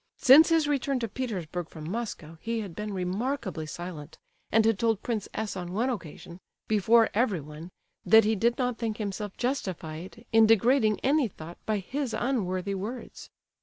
Since 0.17 0.49
his 0.49 0.67
return 0.67 0.99
to 1.01 1.07
Petersburg 1.07 1.69
from 1.69 1.87
Moscow, 1.87 2.39
he 2.41 2.61
had 2.61 2.75
been 2.75 2.91
remarkably 2.91 3.67
silent, 3.67 4.17
and 4.51 4.65
had 4.65 4.79
told 4.79 5.03
Prince 5.03 5.29
S. 5.31 5.55
on 5.55 5.73
one 5.73 5.91
occasion, 5.91 6.39
before 6.67 7.11
everyone, 7.13 7.69
that 8.03 8.23
he 8.25 8.35
did 8.35 8.57
not 8.57 8.79
think 8.79 8.97
himself 8.97 9.37
justified 9.37 10.25
in 10.31 10.47
degrading 10.47 11.01
any 11.01 11.27
thought 11.27 11.59
by 11.67 11.77
his 11.77 12.15
unworthy 12.15 12.73
words. 12.73 13.29